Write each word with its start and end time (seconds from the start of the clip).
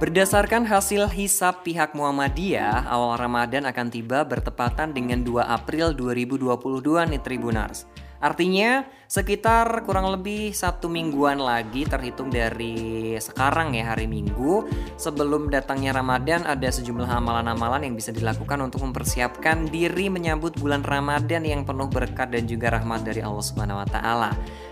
Berdasarkan 0.00 0.64
hasil 0.64 1.12
hisap 1.12 1.60
pihak 1.60 1.92
Muhammadiyah, 1.92 2.88
awal 2.88 3.20
Ramadan 3.20 3.68
akan 3.68 3.92
tiba 3.92 4.24
bertepatan 4.24 4.96
dengan 4.96 5.20
2 5.20 5.44
April 5.44 5.92
2022 5.92 7.04
nih 7.04 7.20
Tribunars. 7.20 7.84
Artinya 8.20 8.84
sekitar 9.08 9.64
kurang 9.88 10.12
lebih 10.12 10.56
satu 10.56 10.88
mingguan 10.88 11.36
lagi 11.36 11.88
terhitung 11.88 12.32
dari 12.32 13.16
sekarang 13.16 13.72
ya 13.76 13.92
hari 13.92 14.04
Minggu 14.08 14.68
sebelum 15.00 15.48
datangnya 15.48 15.96
Ramadan 15.96 16.44
ada 16.44 16.68
sejumlah 16.68 17.08
amalan-amalan 17.08 17.88
yang 17.88 17.96
bisa 17.96 18.12
dilakukan 18.12 18.60
untuk 18.60 18.84
mempersiapkan 18.84 19.68
diri 19.68 20.12
menyambut 20.12 20.56
bulan 20.60 20.84
Ramadan 20.84 21.48
yang 21.48 21.64
penuh 21.64 21.88
berkat 21.88 22.32
dan 22.32 22.44
juga 22.44 22.76
rahmat 22.76 23.04
dari 23.04 23.24
Allah 23.24 23.88
taala. 23.88 24.30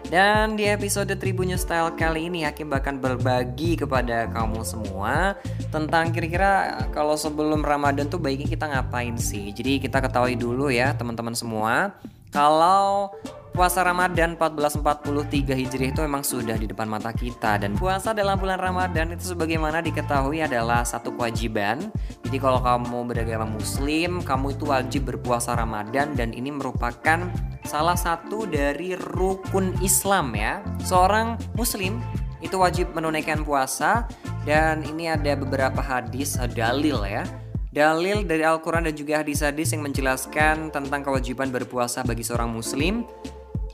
Dan 0.08 0.56
di 0.56 0.64
episode 0.64 1.12
Tribunnya 1.20 1.60
Style 1.60 1.92
kali 1.92 2.32
ini 2.32 2.40
Hakim 2.40 2.72
bahkan 2.72 2.96
berbagi 2.96 3.76
kepada 3.76 4.24
kamu 4.32 4.64
semua 4.64 5.36
tentang 5.68 6.08
kira-kira 6.16 6.80
kalau 6.96 7.12
sebelum 7.12 7.60
Ramadan 7.60 8.08
tuh 8.08 8.16
baiknya 8.16 8.48
kita 8.48 8.72
ngapain 8.72 9.20
sih. 9.20 9.52
Jadi 9.52 9.76
kita 9.76 10.00
ketahui 10.00 10.32
dulu 10.32 10.72
ya 10.72 10.96
teman-teman 10.96 11.36
semua 11.36 11.92
kalau 12.32 13.12
puasa 13.58 13.82
Ramadan 13.82 14.38
1443 14.38 15.50
Hijriah 15.50 15.90
itu 15.90 15.98
memang 16.06 16.22
sudah 16.22 16.54
di 16.54 16.70
depan 16.70 16.86
mata 16.86 17.10
kita 17.10 17.58
dan 17.58 17.74
puasa 17.74 18.14
dalam 18.14 18.38
bulan 18.38 18.54
Ramadan 18.54 19.10
itu 19.10 19.34
sebagaimana 19.34 19.82
diketahui 19.82 20.46
adalah 20.46 20.86
satu 20.86 21.10
kewajiban. 21.18 21.90
Jadi 22.22 22.38
kalau 22.38 22.62
kamu 22.62 23.10
beragama 23.10 23.50
muslim, 23.50 24.22
kamu 24.22 24.54
itu 24.54 24.64
wajib 24.70 25.10
berpuasa 25.10 25.58
Ramadan 25.58 26.14
dan 26.14 26.30
ini 26.30 26.54
merupakan 26.54 27.26
salah 27.66 27.98
satu 27.98 28.46
dari 28.46 28.94
rukun 28.94 29.74
Islam 29.82 30.38
ya. 30.38 30.62
Seorang 30.86 31.34
muslim 31.58 31.98
itu 32.38 32.54
wajib 32.62 32.94
menunaikan 32.94 33.42
puasa 33.42 34.06
dan 34.46 34.86
ini 34.86 35.10
ada 35.10 35.34
beberapa 35.34 35.82
hadis 35.82 36.38
dalil 36.54 37.02
ya 37.02 37.26
dalil 37.68 38.24
dari 38.24 38.42
Al-Quran 38.42 38.88
dan 38.88 38.94
juga 38.96 39.20
hadis-hadis 39.20 39.76
yang 39.76 39.84
menjelaskan 39.84 40.72
tentang 40.72 41.04
kewajiban 41.04 41.52
berpuasa 41.52 42.00
bagi 42.00 42.24
seorang 42.24 42.48
muslim 42.48 43.04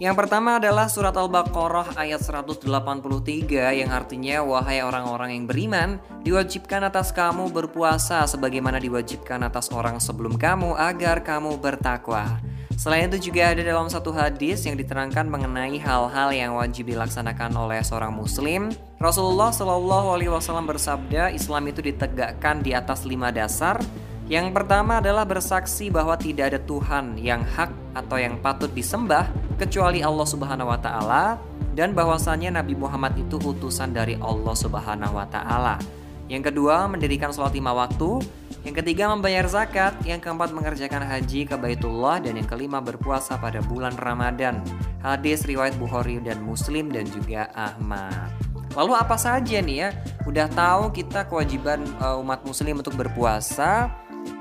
yang 0.02 0.18
pertama 0.18 0.58
adalah 0.58 0.90
surat 0.90 1.14
Al-Baqarah 1.14 1.94
ayat 1.94 2.18
183 2.18 2.66
yang 3.78 3.94
artinya 3.94 4.42
wahai 4.42 4.82
orang-orang 4.82 5.38
yang 5.38 5.44
beriman 5.46 6.02
diwajibkan 6.26 6.82
atas 6.82 7.14
kamu 7.14 7.46
berpuasa 7.54 8.26
sebagaimana 8.26 8.82
diwajibkan 8.82 9.46
atas 9.46 9.70
orang 9.70 10.02
sebelum 10.02 10.34
kamu 10.34 10.74
agar 10.74 11.22
kamu 11.22 11.54
bertakwa. 11.62 12.42
Selain 12.74 13.06
itu 13.06 13.30
juga 13.30 13.54
ada 13.54 13.62
dalam 13.62 13.86
satu 13.86 14.10
hadis 14.10 14.66
yang 14.66 14.74
diterangkan 14.74 15.30
mengenai 15.30 15.78
hal-hal 15.78 16.34
yang 16.34 16.58
wajib 16.58 16.90
dilaksanakan 16.90 17.54
oleh 17.54 17.78
seorang 17.86 18.10
muslim. 18.10 18.74
Rasulullah 18.98 19.54
Wasallam 19.54 20.66
bersabda, 20.66 21.30
Islam 21.30 21.70
itu 21.70 21.86
ditegakkan 21.86 22.66
di 22.66 22.74
atas 22.74 23.06
lima 23.06 23.30
dasar, 23.30 23.78
yang 24.24 24.56
pertama 24.56 25.04
adalah 25.04 25.28
bersaksi 25.28 25.92
bahwa 25.92 26.16
tidak 26.16 26.56
ada 26.56 26.60
Tuhan 26.64 27.20
yang 27.20 27.44
hak 27.44 27.70
atau 27.92 28.16
yang 28.16 28.40
patut 28.40 28.72
disembah 28.72 29.28
kecuali 29.56 30.00
Allah 30.02 30.26
Subhanahu 30.26 30.68
wa 30.70 30.78
taala 30.78 31.38
dan 31.74 31.94
bahwasannya 31.94 32.54
Nabi 32.54 32.74
Muhammad 32.74 33.14
itu 33.18 33.38
utusan 33.38 33.94
dari 33.94 34.18
Allah 34.18 34.54
Subhanahu 34.54 35.14
wa 35.14 35.26
taala. 35.30 35.78
Yang 36.24 36.52
kedua, 36.52 36.88
mendirikan 36.88 37.28
sholat 37.36 37.52
lima 37.52 37.76
waktu. 37.76 38.24
Yang 38.64 38.80
ketiga, 38.80 39.12
membayar 39.12 39.44
zakat. 39.44 39.92
Yang 40.08 40.24
keempat, 40.24 40.56
mengerjakan 40.56 41.04
haji 41.04 41.44
ke 41.44 41.52
Baitullah. 41.52 42.16
Dan 42.16 42.40
yang 42.40 42.48
kelima, 42.48 42.80
berpuasa 42.80 43.36
pada 43.36 43.60
bulan 43.60 43.92
Ramadan. 44.00 44.64
Hadis 45.04 45.44
riwayat 45.44 45.76
Bukhari 45.76 46.16
dan 46.24 46.40
Muslim 46.40 46.88
dan 46.88 47.04
juga 47.12 47.52
Ahmad. 47.52 48.32
Lalu 48.74 48.92
apa 48.98 49.14
saja 49.14 49.62
nih 49.62 49.76
ya? 49.86 49.88
Udah 50.26 50.50
tahu 50.50 50.90
kita 50.90 51.30
kewajiban 51.30 51.86
uh, 52.02 52.18
umat 52.18 52.42
muslim 52.42 52.82
untuk 52.82 52.98
berpuasa 52.98 53.86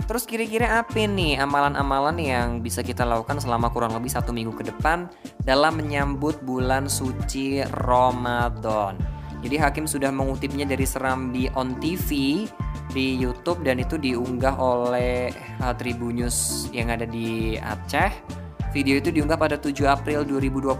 Terus 0.04 0.28
kira-kira 0.28 0.84
apa 0.84 1.00
nih 1.08 1.40
amalan-amalan 1.40 2.20
yang 2.20 2.48
bisa 2.60 2.84
kita 2.84 3.08
lakukan 3.08 3.40
selama 3.40 3.72
kurang 3.72 3.96
lebih 3.96 4.12
satu 4.12 4.36
minggu 4.36 4.52
ke 4.52 4.68
depan 4.68 5.08
dalam 5.48 5.80
menyambut 5.80 6.44
bulan 6.44 6.92
suci 6.92 7.64
Ramadan? 7.88 9.00
Jadi 9.44 9.56
Hakim 9.60 9.88
sudah 9.88 10.12
mengutipnya 10.12 10.64
dari 10.64 10.88
Serambi 10.88 11.52
on 11.56 11.76
TV 11.80 12.44
di 12.92 13.16
YouTube 13.16 13.64
dan 13.64 13.80
itu 13.80 14.00
diunggah 14.00 14.56
oleh 14.56 15.32
Tribunnews 15.80 16.68
yang 16.72 16.92
ada 16.92 17.04
di 17.04 17.60
Aceh. 17.60 18.12
Video 18.72 18.98
itu 18.98 19.12
diunggah 19.14 19.38
pada 19.38 19.60
7 19.60 19.84
April 19.86 20.26
2021 20.26 20.74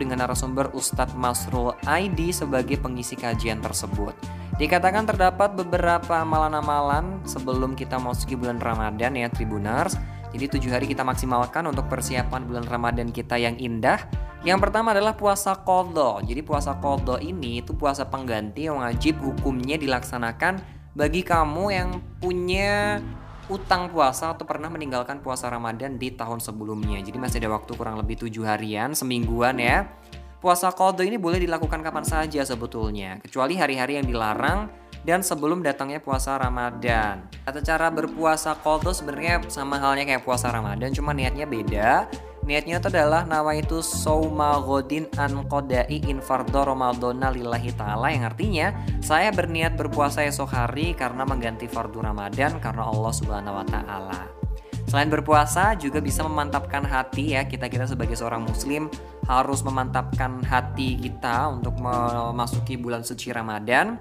dengan 0.00 0.24
narasumber 0.24 0.72
Ustadz 0.74 1.14
Masrul 1.14 1.76
ID 1.84 2.32
sebagai 2.32 2.80
pengisi 2.80 3.14
kajian 3.14 3.60
tersebut. 3.60 4.16
Dikatakan 4.56 5.04
terdapat 5.04 5.52
beberapa 5.52 6.16
amalan-amalan 6.16 7.20
sebelum 7.28 7.76
kita 7.76 8.00
memasuki 8.00 8.40
bulan 8.40 8.56
Ramadan 8.56 9.12
ya 9.12 9.28
Tribunars. 9.28 10.00
Jadi 10.32 10.48
tujuh 10.48 10.72
hari 10.72 10.88
kita 10.88 11.04
maksimalkan 11.04 11.68
untuk 11.68 11.92
persiapan 11.92 12.48
bulan 12.48 12.64
Ramadan 12.64 13.12
kita 13.12 13.36
yang 13.36 13.60
indah. 13.60 14.08
Yang 14.48 14.64
pertama 14.64 14.96
adalah 14.96 15.12
puasa 15.12 15.60
kodo. 15.60 16.24
Jadi 16.24 16.40
puasa 16.40 16.72
kodo 16.80 17.20
ini 17.20 17.60
itu 17.60 17.76
puasa 17.76 18.08
pengganti 18.08 18.64
yang 18.64 18.80
wajib 18.80 19.20
hukumnya 19.20 19.76
dilaksanakan 19.76 20.64
bagi 20.96 21.20
kamu 21.20 21.64
yang 21.76 21.88
punya 22.16 23.04
utang 23.52 23.92
puasa 23.92 24.32
atau 24.32 24.48
pernah 24.48 24.72
meninggalkan 24.72 25.20
puasa 25.20 25.52
Ramadan 25.52 26.00
di 26.00 26.16
tahun 26.16 26.40
sebelumnya. 26.40 26.96
Jadi 27.04 27.20
masih 27.20 27.44
ada 27.44 27.52
waktu 27.60 27.76
kurang 27.76 28.00
lebih 28.00 28.24
tujuh 28.24 28.48
harian, 28.48 28.96
semingguan 28.96 29.60
ya 29.60 29.84
Puasa 30.36 30.68
kodo 30.68 31.00
ini 31.00 31.16
boleh 31.16 31.40
dilakukan 31.40 31.80
kapan 31.80 32.04
saja 32.04 32.44
sebetulnya, 32.44 33.16
kecuali 33.24 33.56
hari-hari 33.56 33.96
yang 33.96 34.04
dilarang 34.04 34.68
dan 35.06 35.24
sebelum 35.24 35.64
datangnya 35.64 36.02
puasa 36.02 36.36
Ramadan. 36.36 37.24
Atau 37.48 37.64
cara 37.64 37.88
berpuasa 37.88 38.52
kodo 38.60 38.92
sebenarnya 38.92 39.40
sama 39.48 39.80
halnya 39.80 40.04
kayak 40.04 40.28
puasa 40.28 40.52
Ramadan, 40.52 40.92
cuma 40.92 41.16
niatnya 41.16 41.48
beda. 41.48 42.04
Niatnya 42.46 42.78
itu 42.78 42.88
adalah 42.94 43.26
nama 43.26 43.58
itu 43.58 43.82
Sauma 43.82 44.62
Godin 44.62 45.10
an 45.18 45.50
Kodai 45.50 45.98
Infardo 46.06 46.62
Ramadona 46.62 47.34
Lillahi 47.34 47.74
Ta'ala 47.74 48.14
yang 48.14 48.22
artinya 48.22 48.70
saya 49.02 49.34
berniat 49.34 49.74
berpuasa 49.74 50.22
esok 50.22 50.54
hari 50.54 50.94
karena 50.94 51.26
mengganti 51.26 51.66
fardu 51.66 52.06
Ramadan 52.06 52.62
karena 52.62 52.86
Allah 52.86 53.10
Subhanahu 53.10 53.50
Wa 53.50 53.66
Ta'ala. 53.66 54.20
Selain 54.86 55.10
berpuasa 55.10 55.74
juga 55.74 55.98
bisa 55.98 56.22
memantapkan 56.22 56.86
hati 56.86 57.34
ya 57.34 57.42
kita 57.42 57.66
kita 57.66 57.90
sebagai 57.90 58.14
seorang 58.14 58.46
muslim 58.46 58.86
harus 59.26 59.60
memantapkan 59.66 60.42
hati 60.46 60.96
kita 60.96 61.50
untuk 61.50 61.76
memasuki 61.82 62.78
bulan 62.78 63.02
suci 63.02 63.34
Ramadan. 63.34 63.98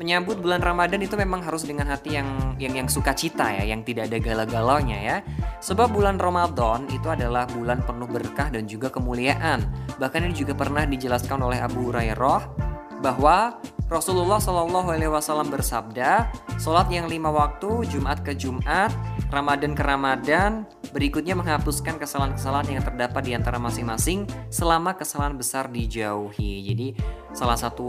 Menyambut 0.00 0.40
bulan 0.40 0.64
Ramadan 0.64 1.04
itu 1.04 1.20
memang 1.20 1.44
harus 1.44 1.68
dengan 1.68 1.84
hati 1.92 2.16
yang 2.16 2.56
yang 2.56 2.72
yang 2.72 2.88
sukacita 2.88 3.52
ya, 3.52 3.68
yang 3.68 3.84
tidak 3.84 4.08
ada 4.08 4.18
galau-galaunya 4.18 4.98
ya. 4.98 5.16
Sebab 5.60 5.92
bulan 5.92 6.16
Ramadan 6.16 6.88
itu 6.88 7.12
adalah 7.12 7.44
bulan 7.44 7.84
penuh 7.84 8.08
berkah 8.08 8.48
dan 8.48 8.64
juga 8.64 8.88
kemuliaan. 8.88 9.62
Bahkan 10.00 10.20
ini 10.24 10.34
juga 10.34 10.56
pernah 10.56 10.88
dijelaskan 10.88 11.44
oleh 11.44 11.60
Abu 11.60 11.92
Hurairah 11.92 12.40
bahwa 13.04 13.60
Rasulullah 13.92 14.40
Shallallahu 14.40 14.88
Alaihi 14.88 15.12
Wasallam 15.12 15.52
bersabda, 15.52 16.32
sholat 16.56 16.88
yang 16.88 17.12
lima 17.12 17.28
waktu, 17.28 17.84
Jumat 17.92 18.24
ke 18.24 18.32
Jumat, 18.32 18.88
Ramadan 19.28 19.76
ke 19.76 19.84
Ramadan, 19.84 20.64
berikutnya 20.92 21.32
menghapuskan 21.32 21.96
kesalahan-kesalahan 21.96 22.78
yang 22.78 22.84
terdapat 22.84 23.22
di 23.24 23.32
antara 23.32 23.56
masing-masing 23.56 24.28
selama 24.52 24.94
kesalahan 24.94 25.34
besar 25.34 25.72
dijauhi. 25.72 26.62
Jadi 26.68 26.86
salah 27.32 27.56
satu 27.56 27.88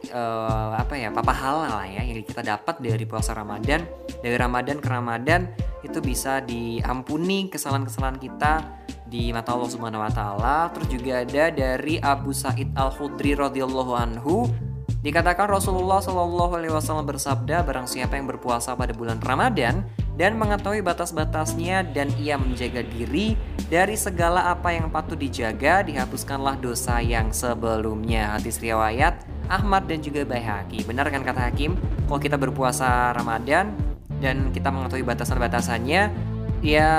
uh, 0.00 0.72
apa 0.74 0.96
ya, 0.96 1.12
papa 1.12 1.30
halal 1.30 1.84
ya 1.86 2.02
yang 2.02 2.24
kita 2.24 2.40
dapat 2.40 2.80
dari 2.80 3.04
puasa 3.04 3.36
Ramadan, 3.36 3.84
dari 4.24 4.36
Ramadan 4.40 4.80
ke 4.80 4.88
Ramadan 4.88 5.46
itu 5.84 6.00
bisa 6.00 6.40
diampuni 6.40 7.52
kesalahan-kesalahan 7.52 8.16
kita 8.16 8.64
di 9.06 9.28
mata 9.28 9.52
Allah 9.52 9.68
Subhanahu 9.68 10.00
wa 10.00 10.12
taala. 10.12 10.56
Terus 10.72 10.88
juga 10.88 11.12
ada 11.20 11.44
dari 11.52 12.00
Abu 12.00 12.32
Said 12.32 12.72
Al-Khudri 12.72 13.36
radhiyallahu 13.36 13.92
anhu 13.92 14.48
Dikatakan 15.02 15.50
Rasulullah 15.50 15.98
Wasallam 15.98 17.06
bersabda, 17.10 17.66
barang 17.66 17.90
siapa 17.90 18.14
yang 18.14 18.30
berpuasa 18.30 18.78
pada 18.78 18.94
bulan 18.94 19.18
Ramadan 19.18 19.82
dan 20.22 20.38
mengetahui 20.38 20.86
batas-batasnya 20.86 21.82
dan 21.90 22.06
ia 22.14 22.38
menjaga 22.38 22.86
diri 22.86 23.34
dari 23.66 23.98
segala 23.98 24.54
apa 24.54 24.70
yang 24.70 24.86
patut 24.86 25.18
dijaga, 25.18 25.82
dihapuskanlah 25.82 26.62
dosa 26.62 27.02
yang 27.02 27.34
sebelumnya. 27.34 28.38
Hadis 28.38 28.62
riwayat 28.62 29.18
Ahmad 29.50 29.90
dan 29.90 29.98
juga 29.98 30.22
Baihaqi. 30.22 30.86
Benar 30.86 31.10
kan 31.10 31.26
kata 31.26 31.50
Hakim? 31.50 31.74
Kalau 32.06 32.22
kita 32.22 32.38
berpuasa 32.38 33.10
Ramadan 33.18 33.74
dan 34.22 34.54
kita 34.54 34.70
mengetahui 34.70 35.02
batasan-batasannya, 35.02 36.14
ya 36.62 36.90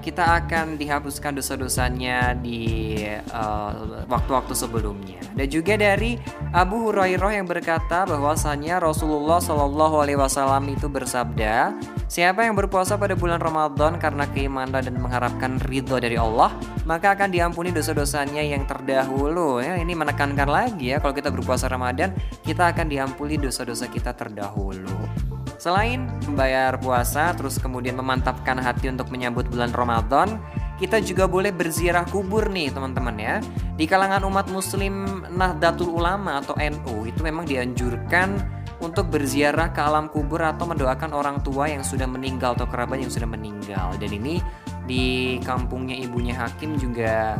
kita 0.00 0.40
akan 0.42 0.80
dihapuskan 0.80 1.36
dosa-dosanya 1.36 2.32
di 2.40 2.96
eh, 3.04 3.22
waktu-waktu 4.08 4.56
uh, 4.56 4.58
sebelumnya. 4.58 5.20
Dan 5.36 5.46
juga 5.46 5.76
dari 5.76 6.16
Abu 6.50 6.90
Hurairah 6.90 7.36
yang 7.36 7.46
berkata 7.46 8.08
bahwasanya 8.08 8.80
Rasulullah 8.82 9.38
Shallallahu 9.38 10.02
Alaihi 10.02 10.18
Wasallam 10.18 10.72
itu 10.72 10.90
bersabda, 10.90 11.76
siapa 12.10 12.42
yang 12.48 12.58
berpuasa 12.58 12.98
pada 12.98 13.14
bulan 13.14 13.38
Ramadan 13.38 14.00
karena 14.00 14.26
keimanan 14.32 14.82
dan 14.82 14.96
mengharapkan 14.98 15.60
ridho 15.68 16.00
dari 16.00 16.18
Allah, 16.18 16.50
maka 16.88 17.14
akan 17.14 17.30
diampuni 17.30 17.70
dosa-dosanya 17.70 18.42
yang 18.42 18.66
terdahulu. 18.66 19.62
Ya, 19.62 19.78
ini 19.78 19.92
menekankan 19.94 20.48
lagi 20.48 20.96
ya 20.96 20.98
kalau 20.98 21.14
kita 21.14 21.30
berpuasa 21.30 21.70
Ramadan, 21.70 22.16
kita 22.42 22.72
akan 22.72 22.88
diampuni 22.88 23.36
dosa-dosa 23.38 23.86
kita 23.86 24.16
terdahulu. 24.16 24.99
Selain 25.60 26.08
membayar 26.24 26.80
puasa, 26.80 27.36
terus 27.36 27.60
kemudian 27.60 27.92
memantapkan 28.00 28.56
hati 28.56 28.88
untuk 28.88 29.12
menyambut 29.12 29.44
bulan 29.52 29.68
Ramadan, 29.76 30.40
kita 30.80 31.04
juga 31.04 31.28
boleh 31.28 31.52
berziarah 31.52 32.08
kubur 32.08 32.48
nih 32.48 32.72
teman-teman 32.72 33.16
ya. 33.20 33.36
Di 33.76 33.84
kalangan 33.84 34.24
umat 34.24 34.48
muslim 34.48 35.20
Nahdlatul 35.28 35.92
Ulama 35.92 36.40
atau 36.40 36.56
NU 36.56 37.04
itu 37.04 37.20
memang 37.20 37.44
dianjurkan 37.44 38.40
untuk 38.80 39.12
berziarah 39.12 39.68
ke 39.76 39.84
alam 39.84 40.08
kubur 40.08 40.40
atau 40.40 40.64
mendoakan 40.64 41.12
orang 41.12 41.44
tua 41.44 41.68
yang 41.68 41.84
sudah 41.84 42.08
meninggal 42.08 42.56
atau 42.56 42.64
kerabat 42.64 43.04
yang 43.04 43.12
sudah 43.12 43.28
meninggal. 43.28 43.92
Dan 44.00 44.16
ini 44.16 44.40
di 44.88 45.36
kampungnya 45.44 45.92
ibunya 46.00 46.40
Hakim 46.40 46.80
juga 46.80 47.36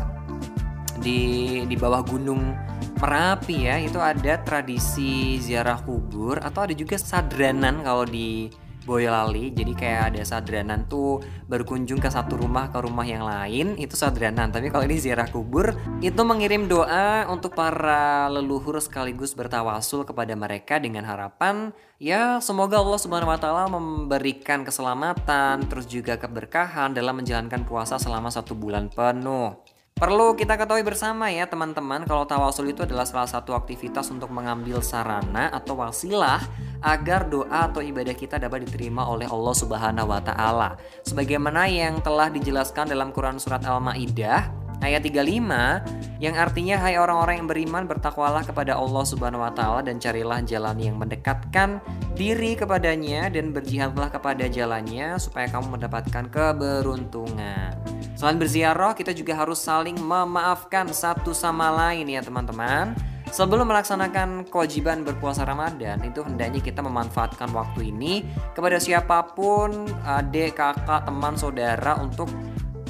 di 1.00 1.64
di 1.64 1.76
bawah 1.80 2.04
gunung 2.04 2.52
Merapi 3.00 3.64
ya 3.64 3.80
itu 3.80 3.96
ada 3.96 4.36
tradisi 4.44 5.40
ziarah 5.40 5.80
kubur 5.80 6.36
atau 6.36 6.68
ada 6.68 6.76
juga 6.76 7.00
sadranan 7.00 7.80
kalau 7.80 8.04
di 8.04 8.52
Boyolali. 8.84 9.56
Jadi 9.56 9.72
kayak 9.72 10.12
ada 10.12 10.22
sadranan 10.24 10.84
tuh 10.84 11.24
berkunjung 11.48 11.96
ke 11.96 12.12
satu 12.12 12.36
rumah 12.36 12.68
ke 12.68 12.76
rumah 12.76 13.08
yang 13.08 13.24
lain 13.24 13.80
itu 13.80 13.96
sadranan. 13.96 14.52
Tapi 14.52 14.68
kalau 14.68 14.84
ini 14.84 15.00
ziarah 15.00 15.24
kubur 15.32 15.72
itu 16.04 16.20
mengirim 16.20 16.68
doa 16.68 17.24
untuk 17.32 17.56
para 17.56 18.28
leluhur 18.28 18.76
sekaligus 18.84 19.32
bertawasul 19.32 20.04
kepada 20.04 20.36
mereka 20.36 20.76
dengan 20.76 21.08
harapan 21.08 21.72
ya 22.00 22.40
semoga 22.40 22.80
Allah 22.80 22.96
Subhanahu 22.96 23.32
wa 23.32 23.40
taala 23.40 23.64
memberikan 23.68 24.64
keselamatan 24.64 25.68
terus 25.68 25.84
juga 25.84 26.16
keberkahan 26.16 26.96
dalam 26.96 27.20
menjalankan 27.20 27.68
puasa 27.68 28.00
selama 28.00 28.32
satu 28.32 28.56
bulan 28.56 28.88
penuh 28.88 29.69
Perlu 30.00 30.32
kita 30.32 30.56
ketahui 30.56 30.80
bersama 30.80 31.28
ya 31.28 31.44
teman-teman 31.44 32.08
kalau 32.08 32.24
tawasul 32.24 32.72
itu 32.72 32.88
adalah 32.88 33.04
salah 33.04 33.28
satu 33.28 33.52
aktivitas 33.52 34.08
untuk 34.08 34.32
mengambil 34.32 34.80
sarana 34.80 35.52
atau 35.52 35.76
wasilah 35.76 36.40
agar 36.80 37.28
doa 37.28 37.68
atau 37.68 37.84
ibadah 37.84 38.16
kita 38.16 38.40
dapat 38.40 38.64
diterima 38.64 39.04
oleh 39.04 39.28
Allah 39.28 39.52
Subhanahu 39.52 40.08
wa 40.08 40.24
taala. 40.24 40.80
Sebagaimana 41.04 41.68
yang 41.68 42.00
telah 42.00 42.32
dijelaskan 42.32 42.88
dalam 42.88 43.12
Quran 43.12 43.36
surat 43.36 43.60
Al-Maidah 43.60 44.48
ayat 44.80 45.04
35 45.04 46.16
yang 46.16 46.32
artinya 46.32 46.80
hai 46.80 46.96
orang-orang 46.96 47.44
yang 47.44 47.48
beriman 47.52 47.84
bertakwalah 47.84 48.40
kepada 48.40 48.80
Allah 48.80 49.04
Subhanahu 49.04 49.44
wa 49.44 49.52
taala 49.52 49.84
dan 49.84 50.00
carilah 50.00 50.40
jalan 50.48 50.80
yang 50.80 50.96
mendekatkan 50.96 51.84
diri 52.16 52.56
kepadanya 52.56 53.28
dan 53.28 53.52
berjihadlah 53.52 54.08
kepada 54.08 54.48
jalannya 54.48 55.20
supaya 55.20 55.44
kamu 55.52 55.76
mendapatkan 55.76 56.24
keberuntungan. 56.32 57.79
Selain 58.20 58.36
berziarah, 58.36 58.92
kita 58.92 59.16
juga 59.16 59.32
harus 59.32 59.64
saling 59.64 59.96
memaafkan 59.96 60.92
satu 60.92 61.32
sama 61.32 61.72
lain 61.72 62.04
ya 62.04 62.20
teman-teman. 62.20 62.92
Sebelum 63.32 63.64
melaksanakan 63.64 64.44
kewajiban 64.52 65.08
berpuasa 65.08 65.48
Ramadan, 65.48 66.04
itu 66.04 66.20
hendaknya 66.20 66.60
kita 66.60 66.84
memanfaatkan 66.84 67.48
waktu 67.48 67.88
ini 67.88 68.28
kepada 68.52 68.76
siapa 68.76 69.24
pun, 69.32 69.88
adik, 70.04 70.60
kakak, 70.60 71.08
teman, 71.08 71.32
saudara 71.40 71.96
untuk 71.96 72.28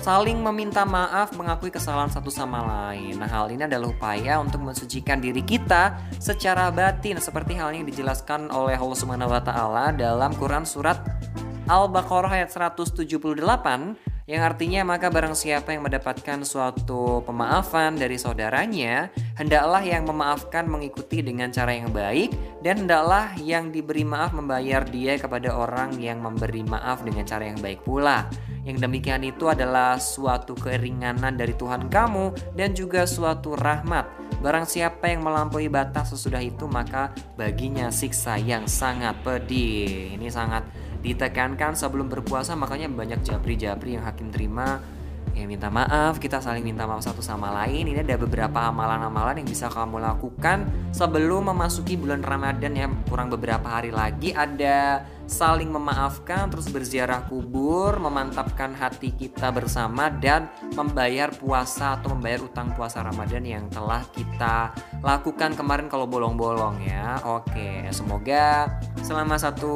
saling 0.02 0.42
meminta 0.42 0.82
maaf, 0.82 1.30
mengakui 1.38 1.70
kesalahan 1.70 2.10
satu 2.10 2.26
sama 2.26 2.90
lain. 2.90 3.22
Nah, 3.22 3.30
hal 3.30 3.54
ini 3.54 3.70
adalah 3.70 3.94
upaya 3.94 4.42
untuk 4.42 4.66
mensucikan 4.66 5.22
diri 5.22 5.46
kita 5.46 5.94
secara 6.18 6.74
batin 6.74 7.22
seperti 7.22 7.54
hal 7.54 7.70
yang 7.70 7.86
dijelaskan 7.86 8.50
oleh 8.50 8.74
Allah 8.74 8.98
Subhanahu 8.98 9.30
wa 9.30 9.42
taala 9.46 9.94
dalam 9.94 10.34
Quran 10.34 10.66
surat 10.66 10.98
Al-Baqarah 11.70 12.42
ayat 12.42 12.50
178 12.50 14.09
yang 14.30 14.46
artinya 14.46 14.86
maka 14.86 15.10
barang 15.10 15.34
siapa 15.34 15.74
yang 15.74 15.82
mendapatkan 15.82 16.46
suatu 16.46 17.18
pemaafan 17.26 17.98
dari 17.98 18.14
saudaranya, 18.14 19.10
hendaklah 19.34 19.82
yang 19.82 20.06
memaafkan 20.06 20.70
mengikuti 20.70 21.18
dengan 21.18 21.50
cara 21.50 21.74
yang 21.74 21.90
baik 21.90 22.30
dan 22.62 22.86
hendaklah 22.86 23.34
yang 23.42 23.74
diberi 23.74 24.06
maaf 24.06 24.30
membayar 24.30 24.86
dia 24.86 25.18
kepada 25.18 25.50
orang 25.50 25.98
yang 25.98 26.22
memberi 26.22 26.62
maaf 26.62 27.02
dengan 27.02 27.26
cara 27.26 27.50
yang 27.50 27.58
baik 27.58 27.82
pula. 27.82 28.30
Yang 28.62 28.86
demikian 28.86 29.26
itu 29.26 29.50
adalah 29.50 29.98
suatu 29.98 30.54
keringanan 30.54 31.34
dari 31.34 31.58
Tuhan 31.58 31.90
kamu 31.90 32.54
dan 32.54 32.70
juga 32.70 33.10
suatu 33.10 33.58
rahmat. 33.58 34.06
Barang 34.38 34.62
siapa 34.62 35.10
yang 35.10 35.26
melampaui 35.26 35.66
batas 35.66 36.14
sesudah 36.14 36.38
itu 36.38 36.70
maka 36.70 37.10
baginya 37.34 37.90
siksa 37.90 38.38
yang 38.38 38.70
sangat 38.70 39.18
pedih. 39.26 40.14
Ini 40.14 40.30
sangat 40.30 40.62
ditekankan 41.00 41.72
sebelum 41.72 42.12
berpuasa 42.12 42.52
makanya 42.54 42.92
banyak 42.92 43.24
japri-japri 43.24 43.96
yang 43.96 44.04
hakim 44.04 44.28
terima 44.28 44.84
ya 45.40 45.48
minta 45.48 45.72
maaf. 45.72 46.20
Kita 46.20 46.44
saling 46.44 46.60
minta 46.60 46.84
maaf 46.84 47.00
satu 47.00 47.24
sama 47.24 47.48
lain. 47.64 47.88
Ini 47.88 48.04
ada 48.04 48.20
beberapa 48.20 48.68
amalan-amalan 48.68 49.40
yang 49.40 49.48
bisa 49.48 49.72
kamu 49.72 49.96
lakukan 49.96 50.68
sebelum 50.92 51.48
memasuki 51.48 51.96
bulan 51.96 52.20
Ramadan 52.20 52.72
ya. 52.76 52.86
Kurang 53.08 53.32
beberapa 53.32 53.64
hari 53.80 53.88
lagi 53.88 54.36
ada 54.36 55.08
saling 55.30 55.70
memaafkan 55.70 56.50
terus 56.50 56.66
berziarah 56.74 57.22
kubur 57.30 58.02
memantapkan 58.02 58.74
hati 58.74 59.14
kita 59.14 59.54
bersama 59.54 60.10
dan 60.10 60.50
membayar 60.74 61.30
puasa 61.30 62.02
atau 62.02 62.18
membayar 62.18 62.42
utang 62.42 62.74
puasa 62.74 62.98
Ramadan 63.06 63.46
yang 63.46 63.64
telah 63.70 64.02
kita 64.10 64.74
lakukan 65.06 65.54
kemarin 65.54 65.86
kalau 65.86 66.10
bolong-bolong 66.10 66.82
ya. 66.82 67.22
Oke 67.22 67.86
semoga 67.94 68.74
selama 69.06 69.38
satu 69.38 69.70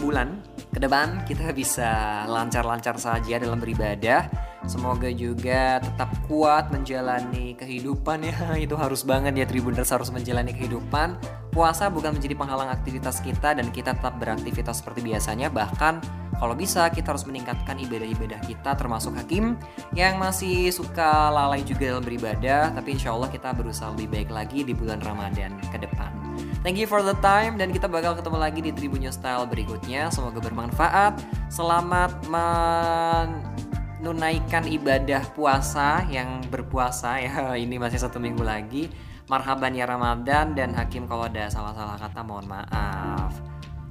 bulan 0.00 0.40
ke 0.72 0.80
depan 0.80 1.24
kita 1.28 1.52
bisa 1.52 2.24
lancar-lancar 2.28 2.96
saja 2.96 3.36
dalam 3.36 3.60
beribadah 3.60 4.28
Semoga 4.66 5.06
juga 5.14 5.78
tetap 5.78 6.10
kuat 6.26 6.74
menjalani 6.74 7.54
kehidupan 7.54 8.26
ya. 8.26 8.36
Itu 8.66 8.74
harus 8.74 9.06
banget 9.06 9.38
ya 9.38 9.46
Tribuners 9.46 9.94
harus 9.94 10.10
menjalani 10.10 10.50
kehidupan. 10.50 11.16
Puasa 11.54 11.88
bukan 11.88 12.18
menjadi 12.18 12.36
penghalang 12.36 12.68
aktivitas 12.68 13.24
kita 13.24 13.56
dan 13.56 13.72
kita 13.72 13.96
tetap 13.96 14.18
beraktivitas 14.20 14.84
seperti 14.84 15.00
biasanya. 15.06 15.48
Bahkan 15.48 15.94
kalau 16.36 16.52
bisa 16.52 16.92
kita 16.92 17.16
harus 17.16 17.24
meningkatkan 17.24 17.80
ibadah-ibadah 17.80 18.44
kita 18.44 18.76
termasuk 18.76 19.16
hakim 19.16 19.56
yang 19.96 20.20
masih 20.20 20.68
suka 20.68 21.32
lalai 21.32 21.64
juga 21.64 21.96
dalam 21.96 22.04
beribadah. 22.04 22.74
Tapi 22.76 22.98
insya 22.98 23.14
Allah 23.14 23.32
kita 23.32 23.56
berusaha 23.56 23.88
lebih 23.96 24.20
baik 24.20 24.30
lagi 24.34 24.66
di 24.66 24.76
bulan 24.76 25.00
Ramadan 25.00 25.56
ke 25.72 25.80
depan. 25.80 26.12
Thank 26.60 26.82
you 26.82 26.90
for 26.90 27.00
the 27.00 27.14
time 27.22 27.56
dan 27.56 27.70
kita 27.70 27.86
bakal 27.86 28.18
ketemu 28.18 28.38
lagi 28.42 28.60
di 28.60 28.74
Tribunnya 28.74 29.14
Style 29.14 29.46
berikutnya. 29.46 30.10
Semoga 30.10 30.42
bermanfaat. 30.42 31.16
Selamat 31.48 32.12
men 32.26 33.65
menunaikan 34.00 34.68
ibadah 34.68 35.24
puasa 35.32 36.04
yang 36.12 36.44
berpuasa 36.48 37.20
ya 37.20 37.34
ini 37.64 37.76
masih 37.80 38.00
satu 38.00 38.20
minggu 38.20 38.44
lagi. 38.44 38.88
Marhaban 39.26 39.74
ya 39.74 39.90
Ramadan 39.90 40.54
dan 40.54 40.70
Hakim 40.70 41.10
kalau 41.10 41.26
ada 41.26 41.50
salah-salah 41.50 41.98
kata 41.98 42.22
mohon 42.22 42.46
maaf. 42.46 43.34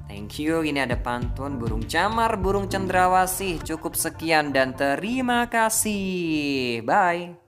Thank 0.08 0.40
you 0.40 0.64
ini 0.64 0.80
ada 0.80 0.96
pantun 0.96 1.60
burung 1.60 1.84
camar 1.84 2.40
burung 2.40 2.72
cendrawasih. 2.72 3.60
Cukup 3.68 4.00
sekian 4.00 4.56
dan 4.56 4.72
terima 4.72 5.52
kasih. 5.52 6.80
Bye 6.88 7.45